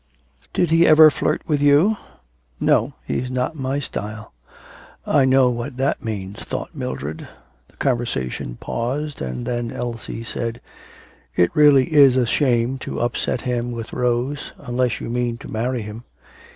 'Did 0.53 0.71
he 0.71 0.87
ever 0.87 1.11
flirt 1.11 1.43
with 1.47 1.61
you?' 1.61 1.95
'No; 2.59 2.93
he's 3.05 3.29
not 3.29 3.53
my 3.55 3.77
style.' 3.77 4.33
'I 5.05 5.25
know 5.25 5.51
what 5.51 5.77
that 5.77 6.03
means,' 6.03 6.43
thought 6.43 6.73
Mildred. 6.73 7.27
The 7.67 7.75
conversation 7.77 8.57
paused, 8.59 9.21
and 9.21 9.45
then 9.45 9.69
Elsie 9.71 10.23
said: 10.23 10.59
'It 11.35 11.55
really 11.55 11.93
is 11.93 12.15
a 12.15 12.25
shame 12.25 12.79
to 12.79 12.99
upset 12.99 13.43
him 13.43 13.71
with 13.71 13.93
Rose, 13.93 14.51
unless 14.57 14.99
you 15.01 15.07
mean 15.07 15.37
to 15.37 15.51
marry 15.51 15.83
him. 15.83 16.03